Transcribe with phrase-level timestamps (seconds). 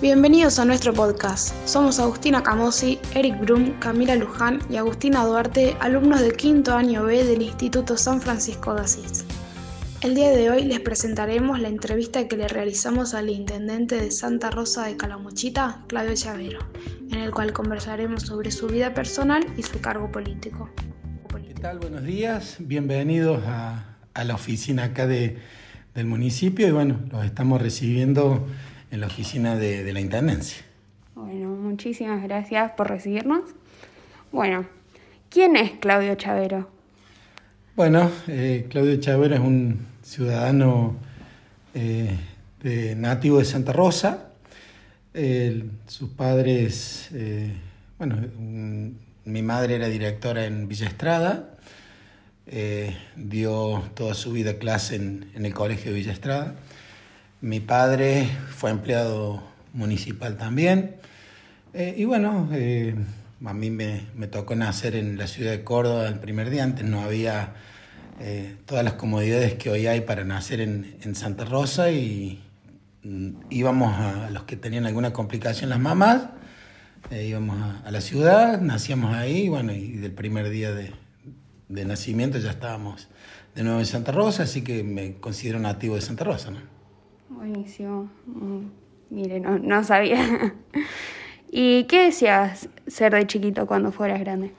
[0.00, 1.52] Bienvenidos a nuestro podcast.
[1.66, 7.24] Somos Agustina Camosi, Eric Brum, Camila Luján y Agustina Duarte, alumnos de quinto año B
[7.24, 9.24] del Instituto San Francisco de Asís.
[10.00, 14.52] El día de hoy les presentaremos la entrevista que le realizamos al intendente de Santa
[14.52, 16.60] Rosa de Calamuchita, Claudio Chavero,
[17.10, 20.70] en el cual conversaremos sobre su vida personal y su cargo político.
[21.44, 21.80] ¿Qué tal?
[21.80, 25.38] Buenos días, bienvenidos a, la oficina acá de,
[25.96, 28.46] del municipio y bueno, los estamos recibiendo
[28.90, 30.62] en la oficina de, la Intendencia.
[31.14, 33.42] Bueno, muchísimas gracias por recibirnos.
[34.32, 34.66] Bueno,
[35.30, 36.68] ¿quién es Claudio Chavero?
[37.76, 40.96] Bueno, eh, Claudio Chavero es un ciudadano
[41.74, 42.16] eh,
[42.62, 44.30] de, nativo de Santa Rosa.
[45.86, 47.52] sus padres, eh,
[47.98, 48.16] bueno,
[49.24, 51.54] mi madre era directora en Villa Estrada,
[53.16, 56.54] dio toda su vida clase en, en el colegio de Villa Estrada.
[57.40, 59.40] Mi padre fue empleado
[59.72, 60.96] municipal también.
[61.72, 62.96] Eh, y bueno, eh,
[63.44, 66.64] a mí me, tocó nacer en la ciudad de Córdoba el primer día.
[66.64, 67.54] Antes no había
[68.18, 72.42] eh, todas las comodidades que hoy hay para nacer en, Santa Rosa y
[73.04, 76.30] mm, íbamos a los que tenían alguna complicación, las mamás,
[77.12, 80.92] íbamos a, la ciudad, nacíamos ahí y bueno, y del primer día de,
[81.68, 83.08] de nacimiento ya estábamos
[83.54, 86.50] de nuevo en Santa Rosa, así que me considero nativo de Santa Rosa.
[86.50, 86.77] ¿no?
[87.28, 88.10] Buenísimo.
[88.26, 88.66] Mm,
[89.10, 90.54] mire, no, no sabía.
[91.50, 94.52] ¿Y qué decías ser de chiquito cuando fueras grande?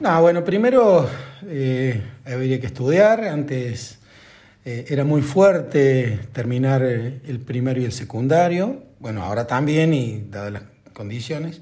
[0.00, 1.08] No, bueno, primero
[1.46, 3.24] eh, habría que estudiar.
[3.24, 3.98] Antes
[4.64, 8.82] eh, era muy fuerte terminar eh, el primero y el secundario.
[8.98, 10.62] Bueno, ahora también, y dadas las
[10.92, 11.60] condiciones.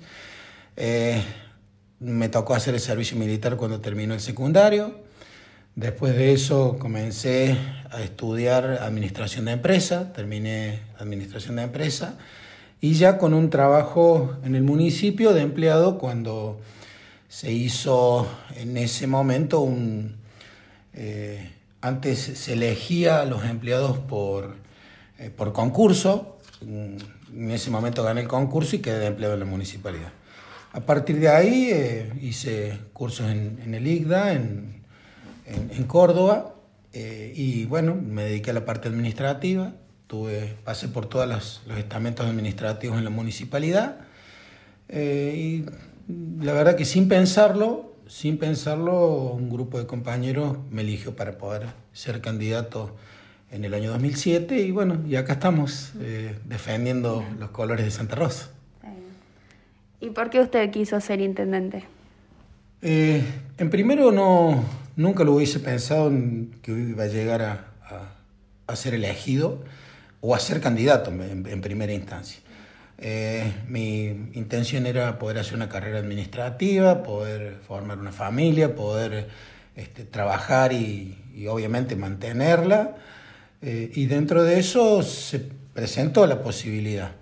[1.99, 4.95] me tocó hacer el servicio militar cuando terminó el secundario.
[5.75, 7.57] Después de eso comencé
[7.91, 12.19] a estudiar administración de empresa, terminé administración de empresa
[12.83, 16.61] y ya con un trabajo en el municipio de empleado cuando
[17.29, 20.17] se hizo en ese momento un...
[20.93, 21.51] Eh,
[21.81, 24.57] antes se elegía a los empleados por,
[25.19, 30.13] eh, por concurso, en ese momento gané el concurso y quedé empleado en la municipalidad.
[30.75, 34.82] A partir de ahí eh, hice cursos en, en el IGDA, en
[35.53, 36.55] en, Córdoba
[36.93, 39.73] eh, y bueno, me dediqué a la parte administrativa,
[40.07, 43.97] tuve, pasé por todos los, estamentos administrativos en la municipalidad
[44.89, 51.17] eh, y la verdad que sin pensarlo, sin pensarlo, un grupo de compañeros me eligió
[51.17, 52.95] para poder ser candidato
[53.51, 58.17] en el año 2007 y bueno, y acá estamos eh, defendiendo los colores de Santa
[58.17, 58.51] Rosa.
[60.01, 61.85] ¿Y por qué usted quiso ser intendente?
[62.85, 64.65] en primero no,
[64.97, 66.13] Nunca lo hubiese pensado
[66.61, 69.63] que iba a llegar a, ser elegido
[70.23, 72.41] o a ser candidato en, primera instancia.
[72.99, 79.29] Eh, mi intención era poder hacer una carrera administrativa, poder formar una familia, poder
[79.77, 82.97] este, trabajar y, obviamente mantenerla.
[83.61, 85.41] Eh, y dentro de eso se
[85.75, 87.13] presentó la posibilidad.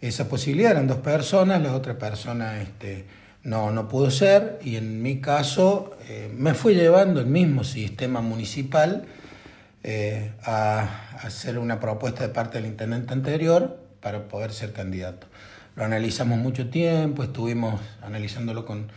[0.00, 3.04] Esa posibilidad eran dos personas, la otra persona este,
[3.42, 8.20] no, no pudo ser y en mi caso eh, me fue llevando el mismo sistema
[8.20, 9.06] municipal
[9.84, 15.26] eh, a, hacer una propuesta de parte del intendente anterior para poder ser candidato.
[15.76, 18.90] Lo analizamos mucho tiempo, estuvimos analizándolo con,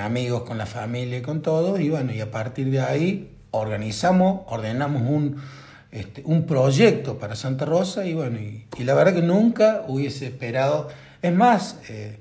[0.00, 4.42] amigos, con la familia y con todos y bueno, y a partir de ahí organizamos,
[4.46, 5.36] ordenamos un,
[5.90, 10.88] este, un proyecto para Santa Rosa y bueno, y, la verdad que nunca hubiese esperado,
[11.22, 12.18] es más, eh,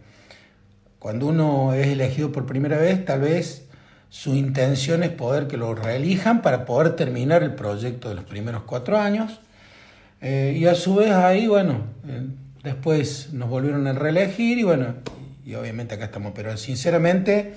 [1.07, 3.65] cuando uno es elegido por primera vez, tal vez
[4.09, 8.63] su intención es poder que lo reelijan para poder terminar el proyecto de los primeros
[8.63, 9.39] cuatro años.
[10.19, 12.27] Eh, y a su vez ahí, bueno, eh,
[12.61, 14.95] después nos volvieron a reelegir y bueno,
[15.45, 17.53] y obviamente acá estamos, pero sinceramente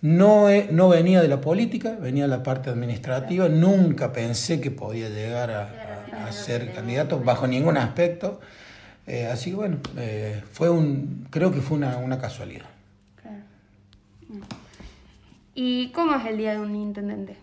[0.00, 5.10] no, no venía de la política, venía de la parte administrativa, nunca pensé que podía
[5.10, 8.40] llegar a, ser candidato bajo ningún aspecto.
[9.10, 12.66] Eh, así que bueno, eh, fue un, creo que fue una, casualidad.
[15.52, 17.36] ¿Y cómo es el día de un intendente?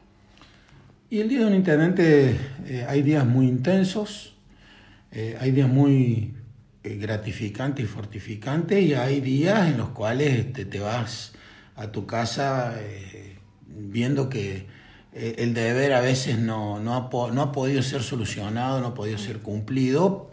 [1.09, 4.33] Y el día de un intendente eh, hay días muy intensos,
[5.11, 6.35] hay días muy
[6.83, 11.33] gratificantes y fortificantes y hay días en los cuales este, te vas
[11.75, 12.75] a tu casa
[13.65, 14.67] viendo que
[15.11, 19.17] el deber a veces no, no, ha, no ha podido ser solucionado, no ha podido
[19.17, 20.29] ser cumplido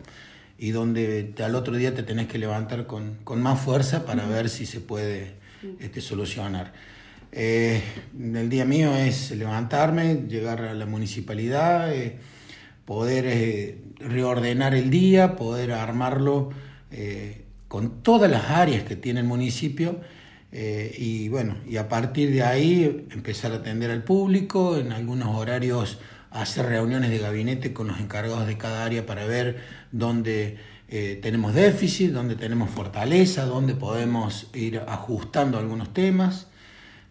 [0.59, 4.67] y donde al otro día te tenés que levantar con, más fuerza para ver si
[4.67, 5.35] se puede
[5.81, 6.73] este, solucionar.
[7.33, 7.83] Eh,
[8.17, 12.19] el día mío es levantarme, llegar a la municipalidad, eh,
[12.85, 16.51] poder eh, reordenar el día, poder armarlo
[17.67, 20.01] con todas las áreas que tiene el municipio
[20.53, 25.99] y bueno, y a partir de ahí empezar a atender al público en algunos horarios
[26.35, 29.59] hacer reuniones de gabinete con los encargados de cada área para ver
[29.93, 30.59] dónde
[30.89, 36.49] eh, tenemos déficit, dónde tenemos fortaleza, dónde podemos ir ajustando algunos temas.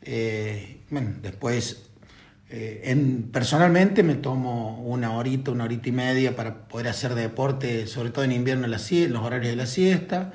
[0.01, 1.83] Eh, bueno, después,
[2.49, 7.87] eh, en, personalmente me tomo una horita, una horita y media para poder hacer deporte,
[7.87, 8.71] sobre todo en invierno en,
[9.13, 10.33] los horarios de la siesta.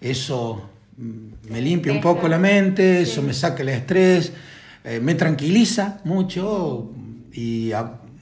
[0.00, 0.68] Eso
[0.98, 4.32] mm, me limpia un poco la mente, eso me saca el estrés,
[5.00, 6.92] me tranquiliza mucho
[7.32, 7.72] y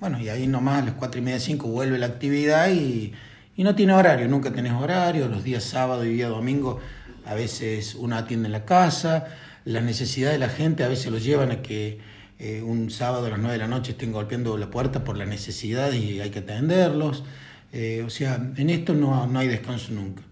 [0.05, 3.15] bueno, y ahí nomás a las 4 y media, 5 vuelve la actividad y,
[3.57, 6.79] no tiene horario, nunca tenés horario, los días sábado y día domingo
[7.25, 9.29] a veces uno atiende en la casa,
[9.65, 12.01] las necesidades de la gente a veces los llevan a que
[12.39, 15.25] eh, un sábado a las 9 de la noche estén golpeando la puerta por la
[15.25, 17.25] necesidad y hay que atenderlos.
[17.73, 20.23] Eh, o sea, en esto no, no hay descanso nunca.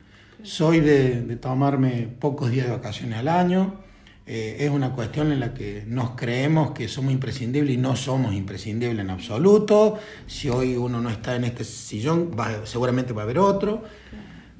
[0.42, 3.81] Soy de, de tomarme pocos días de vacaciones al año.
[4.24, 8.34] Eh, es una cuestión en la que nos creemos que somos imprescindibles y no somos
[8.34, 9.98] imprescindibles en absoluto.
[10.26, 12.30] Si hoy uno no está en este sillón,
[12.64, 13.82] seguramente va a haber otro.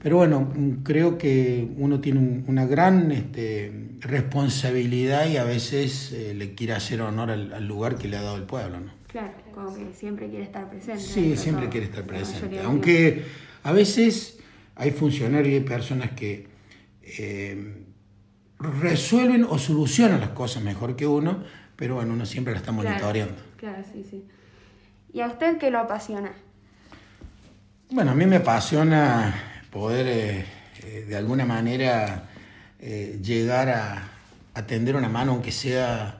[0.02, 6.54] Pero bueno, creo que uno tiene una gran este, responsabilidad y a veces eh, le
[6.54, 8.80] quiere hacer honor al, lugar que le ha dado el pueblo.
[8.80, 8.90] ¿no?
[9.06, 11.00] Claro, como que siempre quiere estar presente.
[11.00, 12.58] Sí, siempre quiere estar presente.
[12.64, 13.22] Aunque
[13.62, 14.40] a veces
[14.74, 16.48] hay funcionarios y personas que...
[17.18, 17.81] Eh,
[18.62, 21.42] resuelven o solucionan las cosas mejor que uno,
[21.76, 23.34] pero bueno, uno siempre la está monitoreando.
[23.56, 24.24] Claro, sí, sí.
[25.12, 26.32] ¿Y a usted qué lo apasiona?
[27.90, 29.34] Bueno, a mí me apasiona
[29.70, 30.46] poder eh,
[30.82, 32.30] eh, de alguna manera
[32.78, 34.08] eh, llegar a,
[34.54, 36.18] a, tender una mano, aunque sea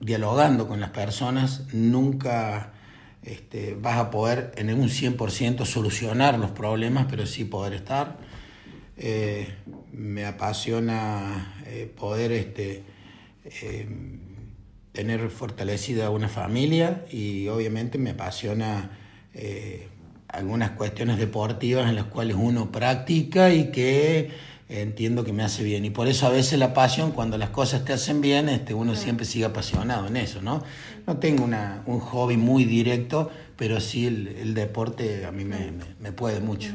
[0.00, 2.72] dialogando con las personas, nunca
[3.22, 8.18] este, vas a poder en un 100% solucionar los problemas, pero sí poder estar.
[9.94, 12.82] Eh, me apasiona eh, poder este,
[13.44, 13.88] eh,
[14.92, 18.90] tener fortalecida una familia y obviamente me apasiona
[20.28, 24.30] algunas cuestiones deportivas en las cuales uno practica y que
[24.68, 25.84] entiendo que me hace bien.
[25.84, 28.94] Y por eso a veces la pasión, cuando las cosas te hacen bien, este, uno
[28.94, 30.62] siempre sigue apasionado en eso, ¿no?
[31.04, 36.38] No tengo una, un hobby muy directo, pero sí el, deporte a mí me, puede
[36.38, 36.70] mucho.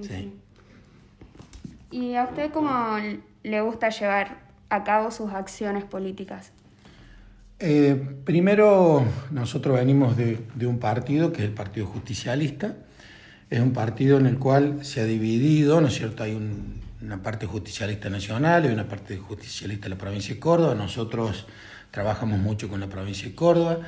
[0.00, 0.32] sí.
[1.90, 2.98] ¿Y a usted cómo
[3.42, 6.52] le gusta llevar a cabo sus acciones políticas?
[7.60, 12.76] Eh, primero, nosotros venimos de, un partido que es el Partido Justicialista.
[13.50, 16.22] Es un partido en el cual se ha dividido, ¿no es cierto?
[16.22, 16.38] Hay
[17.00, 20.74] una parte justicialista nacional y una parte justicialista de la provincia de Córdoba.
[20.74, 21.46] Nosotros
[21.90, 23.78] trabajamos mucho con la provincia de Córdoba.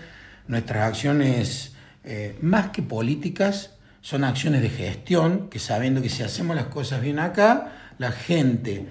[0.48, 1.74] Nuestras acciones,
[2.04, 7.02] eh, más que políticas, son acciones de gestión, que sabiendo que si hacemos las cosas
[7.02, 8.86] bien acá, la gente,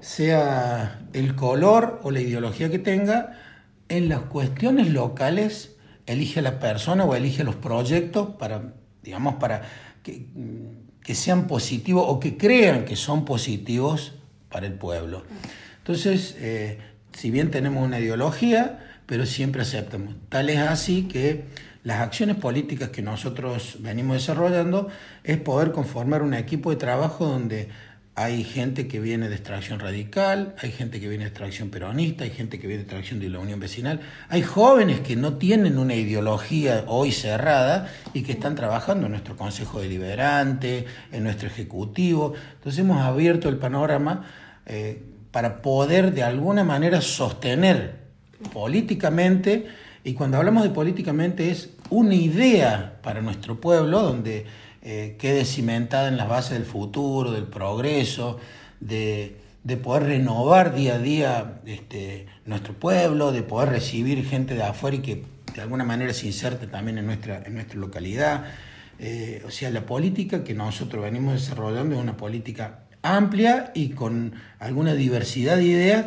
[0.00, 3.36] sea el color o la ideología que tenga,
[3.88, 5.74] en las cuestiones locales
[6.06, 9.62] elige a la persona o elige los proyectos para, digamos, para
[10.04, 10.26] que,
[11.12, 14.14] sean positivos o que crean que son positivos
[14.48, 15.24] para el pueblo.
[15.78, 16.78] Entonces, eh,
[17.12, 20.14] si bien tenemos una ideología, pero siempre aceptamos.
[20.28, 21.46] Tal es así que
[21.82, 24.86] las acciones políticas que nosotros venimos desarrollando
[25.24, 27.68] es poder conformar un equipo de trabajo donde
[28.14, 32.30] hay gente que viene de extracción radical, hay gente que viene de extracción peronista, hay
[32.30, 35.94] gente que viene de extracción de la Unión Vecinal, hay jóvenes que no tienen una
[35.94, 42.34] ideología hoy cerrada y que están trabajando en nuestro Consejo Deliberante, en nuestro Ejecutivo.
[42.56, 44.26] Entonces hemos abierto el panorama
[44.66, 48.02] eh, para poder de alguna manera sostener
[48.52, 49.68] políticamente,
[50.04, 54.44] y cuando hablamos de políticamente es una idea para nuestro pueblo donde
[54.82, 58.40] eh, quede cimentada en las bases del futuro, del progreso,
[58.80, 59.38] de,
[59.82, 65.00] poder renovar día a día este, nuestro pueblo, de poder recibir gente de afuera y
[65.00, 65.24] que
[65.54, 68.44] de alguna manera se inserte también en nuestra, en nuestra localidad.
[68.98, 74.34] Eh, o sea, la política que nosotros venimos desarrollando es una política amplia y con
[74.58, 76.06] alguna diversidad de ideas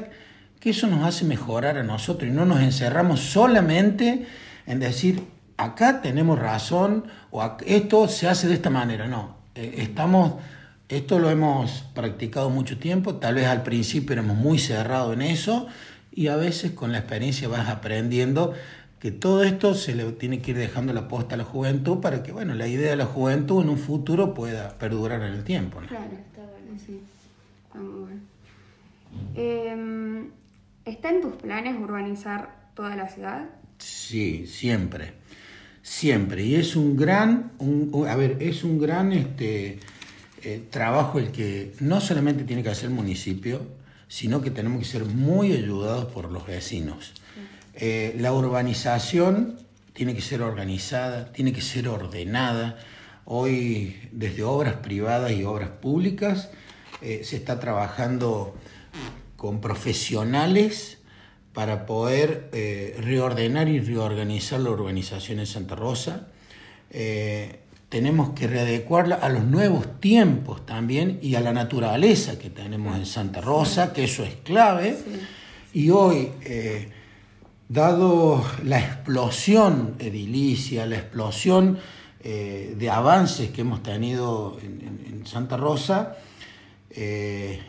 [0.60, 4.26] que eso nos hace mejorar a nosotros y no nos encerramos solamente
[4.66, 5.22] en decir
[5.58, 9.08] acá tenemos razón o esto se hace de esta manera.
[9.08, 10.36] No, eh, estamos,
[10.90, 15.68] esto lo hemos practicado mucho tiempo, tal vez al principio éramos muy cerrados en eso
[16.12, 18.54] y a veces con la experiencia vas aprendiendo
[19.00, 22.24] que todo esto se le tiene que ir dejando la posta a la juventud para
[22.24, 25.80] que, bueno, la idea de la juventud en un futuro pueda perdurar en el tiempo.
[25.88, 27.02] Claro, está bueno, sí.
[29.36, 30.32] Em,
[30.86, 33.46] ¿Está en tus planes urbanizar toda la ciudad?
[33.78, 35.14] Sí, siempre
[35.86, 36.44] siempre.
[36.44, 37.52] Y es un gran,
[38.08, 39.78] a ver, es un gran este,
[40.42, 43.62] eh, trabajo el que no solamente tiene que hacer el municipio,
[44.08, 47.14] sino que tenemos que ser muy ayudados por los vecinos.
[47.76, 49.60] Eh, la urbanización
[49.94, 52.80] tiene que ser organizada, tiene que ser ordenada.
[53.26, 56.50] Hoy, desde obras privadas y obras públicas,
[57.04, 58.56] eh, se está trabajando
[59.36, 60.98] con profesionales
[61.56, 62.50] para poder
[63.00, 66.28] reordenar y reorganizar la urbanización en Santa Rosa.
[67.90, 73.06] Tenemos que readecuarla a los nuevos tiempos también y a la naturaleza que tenemos en
[73.06, 74.98] Santa Rosa, que eso es clave.
[75.72, 76.90] Y hoy, eh,
[77.70, 81.78] dado la explosión edilicia, la explosión
[82.22, 86.18] eh, de avances que hemos tenido en, Santa Rosa,
[86.92, 87.60] eh,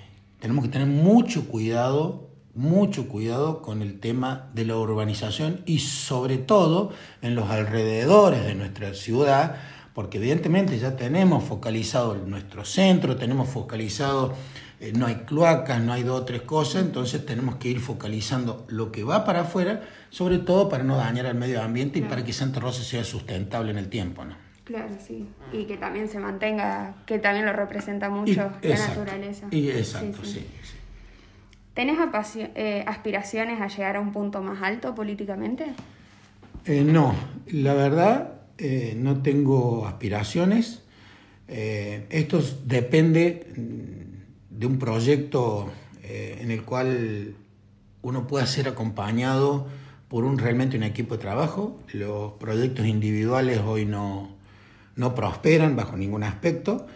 [0.40, 2.25] tenemos que tener mucho cuidado,
[2.56, 8.54] mucho cuidado con el tema de la urbanización y sobre todo en los alrededores de
[8.54, 9.56] nuestra ciudad,
[9.92, 14.34] porque evidentemente ya tenemos focalizado nuestro centro, tenemos focalizado,
[14.80, 18.64] eh, no hay cloacas, no hay dos o tres cosas, entonces tenemos que ir focalizando
[18.68, 22.24] lo que va para afuera, sobre todo para no dañar al medio ambiente y para
[22.24, 24.34] que Santa Rosa sea sustentable en el tiempo, ¿no?
[24.64, 25.28] Claro, sí.
[25.52, 29.46] Y que también se mantenga, que también lo representa mucho la naturaleza.
[29.52, 30.44] Y exacto, sí.
[31.76, 31.98] ¿Tenés
[32.36, 35.66] eh, aspiraciones a llegar a un punto más alto políticamente?
[36.64, 37.14] Eh, no,
[37.48, 40.82] la verdad eh, no tengo aspiraciones.
[41.46, 45.70] Esto depende mm, de un proyecto
[46.02, 47.34] en el cual
[48.00, 49.66] uno pueda ser acompañado
[50.08, 51.78] por un realmente un equipo de trabajo.
[51.92, 54.30] Los proyectos individuales hoy no,
[54.94, 56.86] no prosperan bajo ningún aspecto.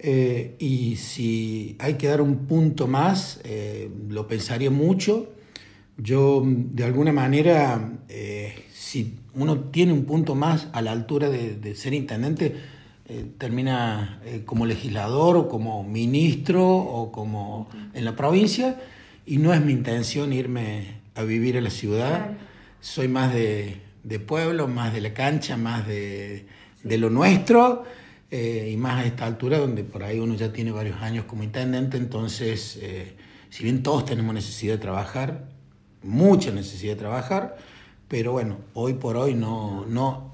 [0.00, 3.40] Y si hay que dar un punto más,
[4.08, 5.32] lo pensaría mucho.
[5.96, 7.98] Yo, de alguna manera,
[8.88, 12.56] si uno tiene un punto más a la altura de, ser intendente,
[13.06, 18.80] eh, termina eh, como legislador o como ministro o como en la provincia
[19.26, 22.32] y no es mi intención irme a vivir a la ciudad.
[22.80, 23.80] Soy más de,
[24.26, 26.46] pueblo, más de la cancha, más de,
[26.82, 27.84] lo nuestro
[28.30, 31.42] eh, y más a esta altura donde por ahí uno ya tiene varios años como
[31.42, 32.80] intendente, entonces
[33.50, 35.48] si bien todos tenemos necesidad de trabajar,
[36.02, 37.56] mucha necesidad de trabajar,
[38.08, 40.28] pero bueno, hoy por hoy no, no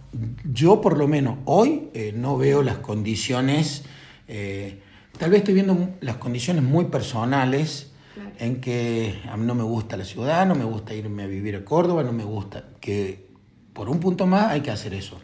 [0.45, 3.85] yo por lo menos hoy eh, no veo las condiciones,
[4.29, 4.81] eh,
[5.19, 7.91] tal vez estoy viendo las condiciones muy personales
[8.39, 11.57] en que a mí no me gusta la ciudad, no me gusta irme a vivir
[11.57, 13.27] a Córdoba, no me gusta, que
[13.73, 15.19] por un punto más hay que hacer eso.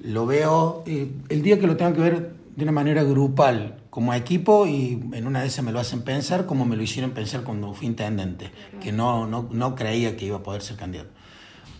[0.00, 4.14] Lo veo, eh, el día que lo tengo que ver de una manera grupal, como
[4.14, 7.42] equipo, y en una de esas me lo hacen pensar como me lo hicieron pensar
[7.42, 8.50] cuando fui intendente,
[8.80, 11.10] que no, no, no creía que iba a poder ser candidato.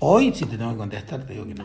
[0.01, 1.65] Hoy, si te tengo que contestar, te digo que no.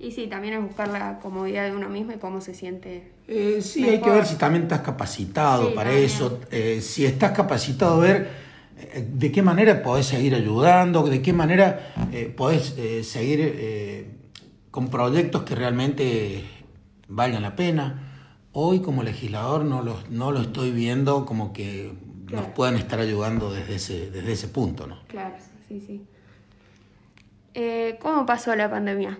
[0.00, 3.12] Y sí, también es buscar la comodidad de uno mismo y cómo se siente.
[3.28, 6.40] Eh, sí, hay que ver si también estás capacitado para eso.
[6.50, 8.30] Eh, si estás capacitado, ver
[8.78, 11.92] eh, de qué manera podés seguir ayudando, de qué manera
[12.34, 12.74] podés
[13.06, 14.19] seguir
[14.70, 16.44] con proyectos que realmente
[17.08, 18.06] valgan la pena.
[18.52, 21.92] Hoy como legislador no lo, no lo estoy viendo como que
[22.30, 24.98] nos puedan estar ayudando desde ese, desde ese punto, ¿no?
[25.08, 25.34] Claro,
[25.68, 26.04] sí, sí.
[27.54, 29.18] Eh, ¿Cómo pasó la pandemia?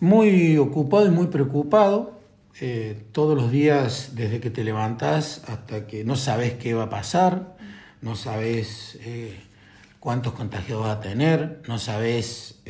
[0.00, 2.20] Muy ocupado y muy preocupado.
[2.60, 6.90] Eh, todos los días, desde que te levantás hasta que no sabes qué va a
[6.90, 7.56] pasar,
[8.00, 9.38] no sabes eh,
[10.00, 12.62] cuántos contagios vas a tener, no sabes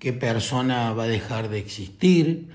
[0.00, 2.48] qué persona va a dejar de existir.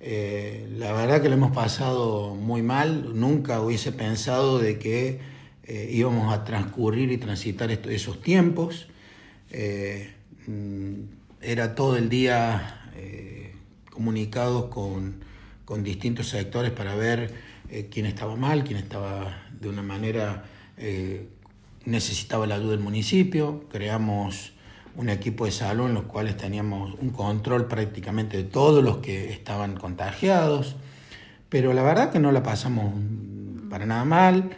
[0.00, 3.18] la verdad que lo hemos pasado muy mal.
[3.18, 5.20] Nunca hubiese pensado de que
[5.90, 8.88] íbamos a transcurrir y transitar esos tiempos.
[9.50, 10.12] Eh,
[10.46, 10.94] mm,
[11.40, 13.54] era todo el día eh,
[13.90, 15.26] comunicados con,
[15.82, 17.34] distintos sectores para ver
[17.68, 20.44] eh, quién estaba mal, quién estaba de una manera,
[21.84, 23.64] necesitaba la ayuda del municipio.
[23.70, 24.52] Creamos
[24.98, 29.32] un equipo de salud en los cuales teníamos un control prácticamente de todos los que
[29.32, 30.76] estaban contagiados,
[31.48, 32.92] pero la verdad que no la pasamos
[33.70, 34.50] para nada mal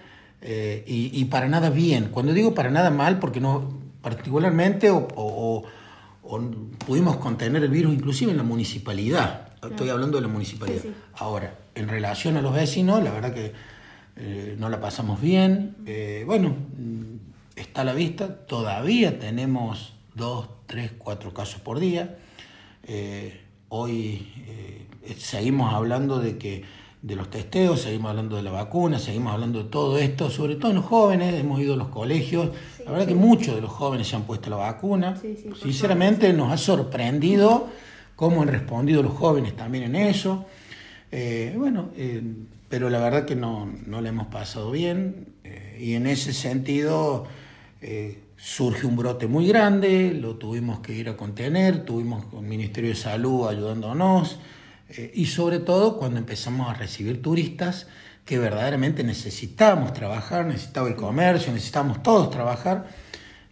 [0.42, 2.08] y, y, para nada bien.
[2.10, 5.62] Cuando digo para nada mal, porque no, particularmente o,
[6.86, 9.48] pudimos contener el virus inclusive en la municipalidad.
[9.68, 10.82] Estoy hablando de la municipalidad.
[11.14, 13.52] Ahora, en relación a los vecinos, la verdad que
[14.16, 15.76] eh, no la pasamos bien.
[15.86, 16.54] Eh, bueno,
[17.56, 22.18] está a la vista, todavía tenemos dos, tres, cuatro casos por día.
[22.84, 24.28] Eh, hoy
[25.18, 26.64] seguimos hablando de que
[27.02, 30.70] de los testeos, seguimos hablando de la vacuna, seguimos hablando de todo esto, sobre todo
[30.70, 32.50] en los jóvenes, hemos ido a los colegios,
[32.84, 35.18] la verdad que muchos de los jóvenes se han puesto la vacuna,
[35.62, 37.68] sinceramente nos ha sorprendido
[38.16, 40.44] cómo han respondido los jóvenes también en eso.
[41.10, 42.22] Eh, bueno, eh,
[42.68, 47.26] pero la verdad que no, no la hemos pasado bien eh, y en ese sentido
[47.80, 52.90] eh, surge un brote muy grande, lo tuvimos que ir a contener, tuvimos el Ministerio
[52.90, 54.38] de Salud ayudándonos
[54.88, 57.86] eh, y sobre todo cuando empezamos a recibir turistas
[58.24, 62.88] que verdaderamente necesitábamos trabajar, necesitaba el comercio, necesitábamos todos trabajar.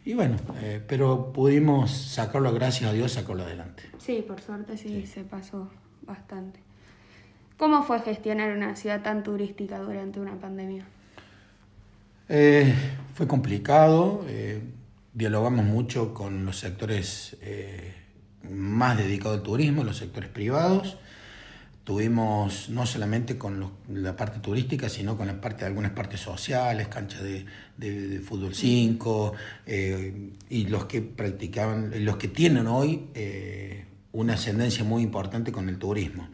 [0.04, 0.36] Y bueno,
[0.86, 3.82] pero pudimos sacarlo, gracias a Dios, sacarlo adelante.
[3.98, 5.04] Sí, por suerte sí.
[5.06, 5.68] se pasó
[6.02, 6.60] bastante.
[7.58, 10.86] ¿Cómo fue gestionar una ciudad tan turística durante una pandemia?
[12.28, 12.72] Eh,
[13.14, 14.62] fue complicado, eh,
[15.18, 17.92] dialogamos mucho con los sectores eh,
[18.48, 20.96] más dedicados al turismo, los sectores privados.
[21.82, 28.54] Tuvimos no solamente con la parte turística, sino con algunas partes sociales, canchas de, fútbol
[28.54, 29.32] 5,
[30.50, 33.06] y los que practicaban, los que tienen hoy
[34.12, 36.28] una ascendencia muy importante con el turismo.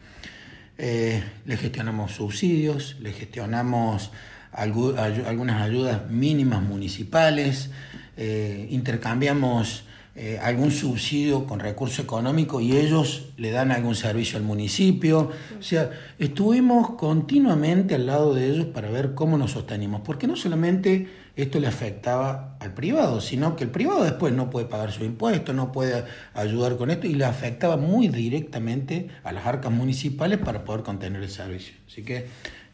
[0.77, 4.11] Eh, le gestionamos subsidios, le gestionamos
[4.51, 7.69] algunas ayudas mínimas municipales,
[8.17, 9.83] eh, intercambiamos
[10.17, 15.29] eh, algún subsidio con recurso económico y ellos le dan algún servicio al municipio.
[15.59, 20.37] O sea, estuvimos continuamente al lado de ellos para ver cómo nos sostenimos, porque no
[20.37, 25.03] solamente esto le afectaba al privado, sino que el privado después no puede pagar su
[25.03, 30.39] impuesto, no puede ayudar con esto y le afectaba muy directamente a las arcas municipales
[30.39, 31.75] para poder contener el servicio.
[31.87, 32.27] Así que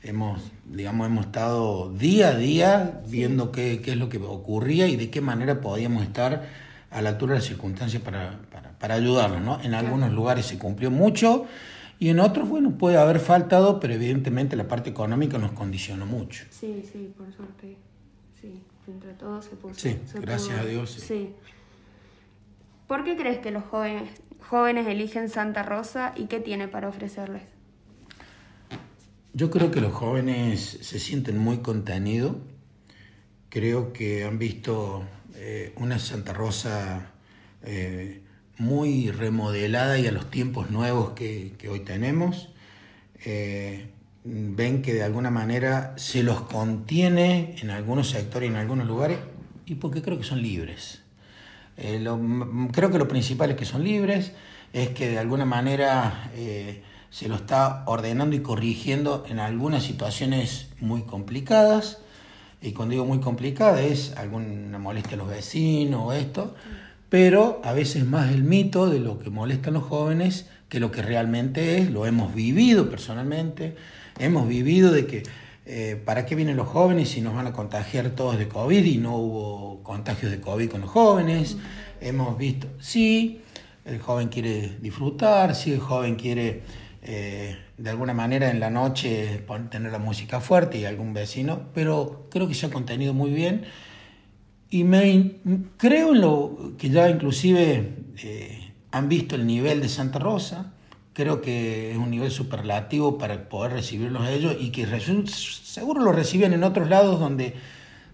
[0.03, 4.95] hemos, digamos, hemos estado día a día viendo qué, qué es lo que ocurría y
[4.95, 6.47] de qué manera podíamos estar
[6.89, 8.39] a la altura de las circunstancias para,
[8.79, 9.41] para, ayudarlos.
[9.41, 9.61] ¿no?
[9.61, 11.45] En algunos lugares se cumplió mucho
[11.99, 16.45] y en otros, bueno, puede haber faltado, pero evidentemente la parte económica nos condicionó mucho.
[16.49, 17.77] Sí, sí, por suerte.
[18.41, 19.79] Sí, entre todos se puso.
[19.79, 20.91] Sí, gracias a Dios.
[20.91, 21.33] Sí.
[22.87, 24.09] ¿Por qué crees que los jóvenes,
[24.49, 27.43] jóvenes eligen Santa Rosa y qué tiene para ofrecerles?
[29.33, 32.35] Yo creo que los jóvenes se sienten muy contenidos.
[33.47, 37.13] Creo que han visto eh, una Santa Rosa
[37.63, 38.23] eh,
[38.57, 42.49] muy remodelada y a los tiempos nuevos que, hoy tenemos.
[43.23, 43.87] Eh,
[44.25, 49.17] ven que de alguna manera se los contiene en algunos sectores y en algunos lugares
[49.65, 51.03] y porque creo que son libres.
[51.77, 54.33] creo que lo principal es que son libres,
[54.73, 56.31] es que de alguna manera
[57.11, 61.99] se lo está ordenando y corrigiendo en algunas situaciones muy complicadas.
[62.61, 66.55] Y cuando digo muy complicada es alguna molestia a los vecinos o esto,
[67.09, 70.89] pero a veces más el mito de lo que molesta a los jóvenes que lo
[70.89, 73.75] que realmente es, lo hemos vivido personalmente,
[74.17, 75.23] hemos vivido de que
[75.65, 78.97] eh, ¿para qué vienen los jóvenes si nos van a contagiar todos de COVID y
[78.97, 81.57] no hubo contagios de COVID con los jóvenes?
[81.99, 83.41] Hemos visto, sí,
[83.83, 86.61] el joven quiere disfrutar, sí, el joven quiere
[87.03, 92.27] eh, de alguna manera en la noche tener la música fuerte y algún vecino, pero
[92.29, 93.65] creo que se ha contenido muy bien.
[94.69, 95.37] Y me
[95.77, 100.73] creo que ya inclusive eh, han visto el nivel de Santa Rosa,
[101.13, 106.11] creo que es un nivel superlativo para poder recibirlos a ellos y que seguro lo
[106.11, 107.55] reciben en otros lados donde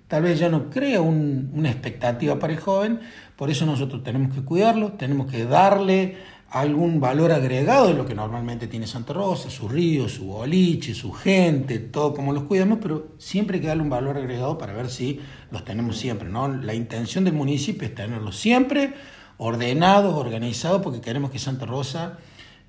[0.08, 3.02] tal vez ya no crea una expectativa para el joven,
[3.36, 6.16] por eso nosotros tenemos que cuidarlo, tenemos que darle
[6.50, 11.12] algún valor agregado de lo que normalmente tiene Santa Rosa, su río, su boliche, su
[11.12, 14.90] gente, todo como los cuidamos, pero siempre hay que darle un valor agregado para ver
[14.90, 15.20] si
[15.52, 16.30] los tenemos siempre.
[16.30, 16.48] ¿no?
[16.48, 18.94] La intención del municipio es tenerlos siempre
[19.38, 22.18] ordenados, organizados, porque queremos que Santa Rosa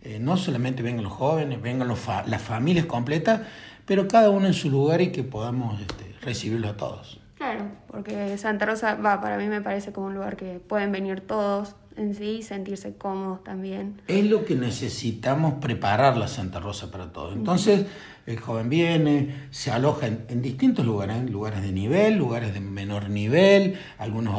[0.03, 3.43] eh, no solamente vengan los jóvenes, vengan las familias completas,
[3.87, 7.21] pero cada uno en su lugar y que podamos este, recibirlos a todos.
[7.37, 11.21] Claro, porque Santa Rosa, va, para mí me parece como un lugar que pueden venir
[11.21, 14.01] todos, en sí, sentirse cómodos también.
[14.07, 17.33] Es lo que necesitamos preparar la Santa Rosa para todo.
[17.33, 17.87] Entonces,
[18.27, 23.79] el joven viene, se aloja en, distintos lugares, lugares de nivel, lugares de menor nivel,
[23.99, 24.35] algunos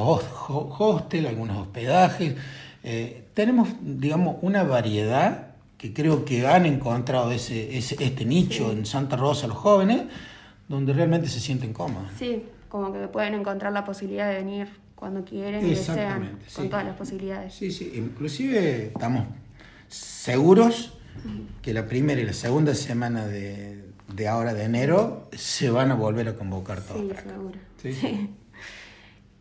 [0.48, 2.36] hostels, algunos hospedajes.
[2.84, 9.15] Eh, tenemos, digamos, una variedad que creo que han encontrado ese, este nicho en Santa
[9.15, 10.04] Rosa los jóvenes,
[10.67, 12.10] donde realmente se sienten cómodos.
[12.17, 14.67] Sí, como que pueden encontrar la posibilidad de venir
[14.99, 17.53] cuando quieren y desean, con todas las posibilidades.
[17.53, 19.27] Sí, sí, inclusive estamos
[19.88, 20.97] seguros
[21.62, 23.81] que la primera y la segunda semana de,
[24.29, 27.01] ahora de enero se van a volver a convocar todos.
[27.01, 27.59] Sí, seguro.
[27.81, 28.29] ¿Sí?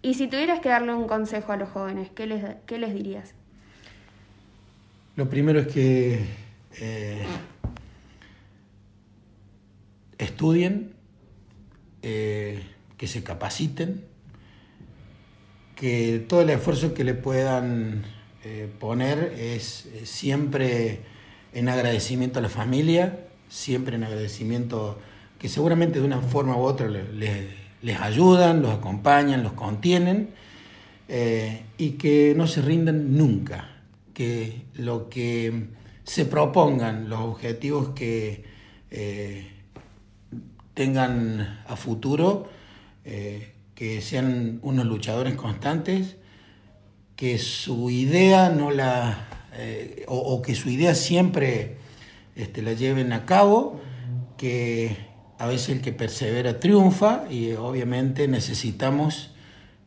[0.01, 3.35] Y si tuvieras que darle un consejo a los jóvenes, ¿qué les, qué les dirías?
[5.17, 6.25] Lo primero es que
[6.81, 7.27] eh,
[10.19, 10.95] estudien,
[12.03, 12.63] eh,
[12.97, 14.05] que se capaciten,
[15.79, 18.03] que todo el esfuerzo que le puedan
[18.43, 21.03] eh, poner es siempre
[21.53, 24.99] en agradecimiento a la familia, siempre en agradecimiento
[25.39, 30.31] que seguramente de una forma u otra les, ayudan, los acompañan, los contienen
[31.07, 33.71] eh, y que no se rindan nunca,
[34.15, 35.69] que lo que
[36.03, 38.43] se propongan, los objetivos que
[38.91, 39.47] eh,
[40.75, 42.49] tengan a futuro,
[43.05, 46.17] eh, que sean unos luchadores constantes,
[47.15, 49.29] que su idea no la,
[50.09, 51.77] o, que su idea siempre
[52.35, 53.81] este, la lleven a cabo,
[54.37, 54.97] que
[55.39, 59.31] a veces el que persevera triunfa y obviamente necesitamos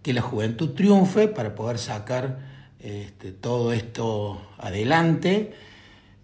[0.03, 2.39] que la juventud triunfe para poder sacar
[2.79, 5.51] este, todo esto adelante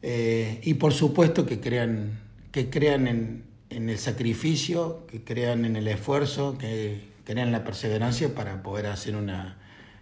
[0.01, 2.17] eh, y por supuesto que crean,
[2.53, 8.63] que crean en, el sacrificio, que crean en el esfuerzo, que en la perseverancia para
[8.63, 9.57] poder hacer una,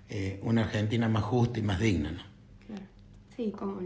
[0.09, 2.11] eh, una Argentina más justa y más digna.
[2.11, 2.75] ¿no?
[3.35, 3.81] Sí, como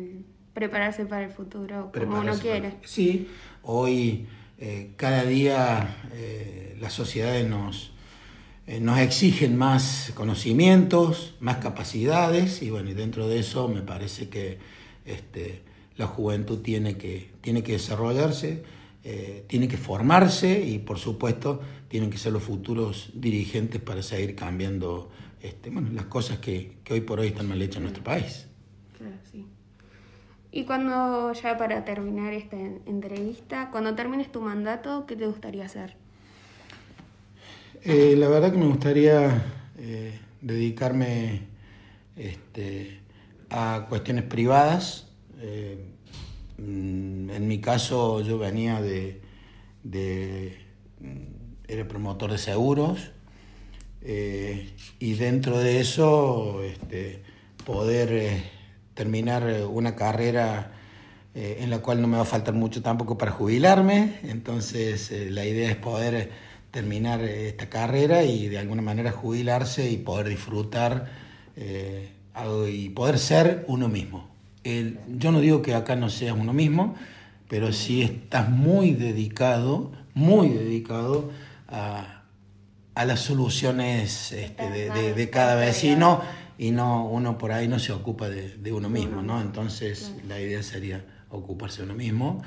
[0.53, 2.77] prepararse para el futuro, como uno quiere.
[2.83, 3.29] sí,
[3.63, 4.27] hoy
[4.61, 7.91] eh, cada día eh, las sociedades nos,
[8.67, 14.27] eh, nos exigen más conocimientos, más capacidades y bueno, y dentro de eso me parece
[14.27, 14.57] que
[15.05, 15.61] este,
[15.95, 18.63] la juventud tiene que, tiene que desarrollarse,
[19.47, 25.09] tiene que formarse y por supuesto tienen que ser los futuros dirigentes para seguir cambiando
[25.41, 28.47] este, bueno, las cosas que, que hoy por hoy están mal hechas en nuestro país.
[28.97, 29.45] Claro, sí.
[30.51, 35.95] Y cuando, ya para terminar esta entrevista, cuando termines tu mandato, ¿qué te gustaría hacer?
[37.83, 39.41] Eh, la verdad que me gustaría
[39.77, 41.43] eh, dedicarme
[42.17, 42.99] este,
[43.49, 45.07] a cuestiones privadas.
[45.39, 45.77] Eh,
[46.59, 49.21] en mi caso yo venía de,
[50.99, 51.07] mm,
[51.67, 53.11] era promotor de seguros
[54.01, 57.21] y dentro de eso este,
[57.65, 58.41] poder
[58.99, 60.71] terminar eh, una carrera
[61.33, 65.29] eh, en la cual no me va a faltar mucho tampoco para jubilarme, entonces eh,
[65.29, 66.31] la idea es poder
[66.71, 71.29] terminar esta carrera y de alguna manera jubilarse y poder disfrutar
[72.69, 74.28] y poder ser uno mismo.
[74.63, 76.95] Yo no digo que acá no seas uno mismo,
[77.47, 81.31] pero sí estás muy dedicado, muy dedicado
[81.67, 82.15] a,
[82.95, 86.21] las soluciones este, de, de, cada vecino
[86.57, 89.39] y no uno por ahí no se ocupa de, uno mismo, ¿no?
[89.39, 92.43] Entonces la idea sería ocuparse de uno mismo,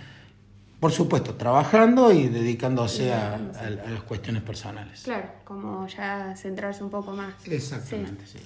[0.78, 5.02] por supuesto, trabajando y dedicándose a, las cuestiones personales.
[5.04, 7.34] Claro, como ya centrarse un poco más.
[7.46, 8.38] Exactamente, sí.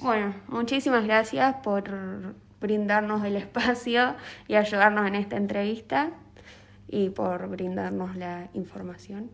[0.00, 1.84] bueno, muchísimas gracias por
[2.62, 4.14] brindarnos el espacio
[4.48, 6.10] y ayudarnos en esta entrevista
[6.88, 9.30] y por brindarnos la información.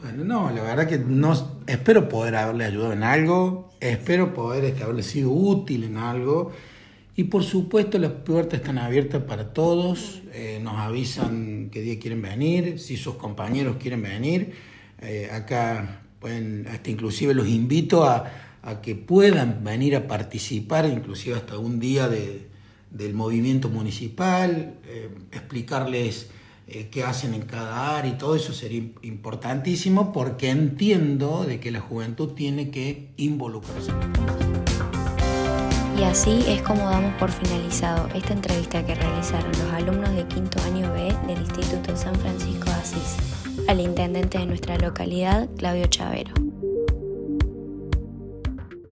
[0.00, 1.32] Bueno, no, la verdad que no,
[1.66, 6.52] espero poder haberle ayudado en algo, espero poder este, haberle sido útil en algo.
[7.14, 12.22] Y por supuesto las puertas están abiertas para todos, eh, nos avisan qué día quieren
[12.22, 14.54] venir, si sus compañeros quieren venir.
[15.02, 18.30] Eh, acá pueden, hasta inclusive los invito a,
[18.80, 22.08] que puedan venir a participar, inclusive hasta un día
[22.92, 26.28] del movimiento municipal, eh, explicarles
[26.68, 31.70] eh, qué hacen en cada área y todo eso sería importantísimo porque entiendo de que
[31.70, 33.92] la juventud tiene que involucrarse.
[35.98, 40.60] Y así es como damos por finalizado esta entrevista que realizaron los alumnos de quinto
[40.62, 43.16] año B del Instituto San Francisco de Asís
[43.68, 46.32] al intendente de nuestra localidad, Claudio Chavero.